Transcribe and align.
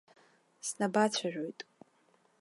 Снабацәажәоит. 0.67 1.59